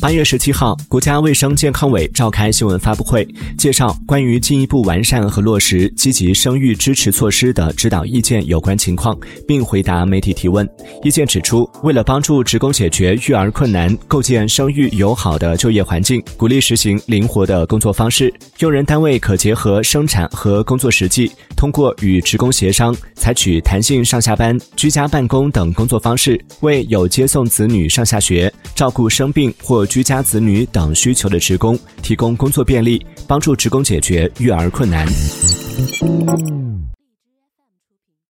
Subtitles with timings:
[0.00, 10.68] 八月十七号，国家卫生健康委召开新闻发布会，介绍关于进一步完善和落实积极生育支持措施的指导意见有关情况，并回答媒体提问。
[11.02, 35.04] 意见指出，为了帮助职工解决育儿困难，构建生育友好的就业环境，鼓励实行灵活的工作方式，用人单位可结合生产和工作实际，通过与职工协商，采取弹性上下班、居家办公等工作方式，为有接送子女上下学、照顾生病或居家子女等需求的职工提供工作便利，帮助职工解决育儿困难。